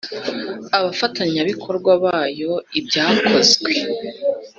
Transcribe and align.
Abafatanyabikorwa 0.77 1.91
bayo 2.03 2.53
ibyakozwe 2.79 3.71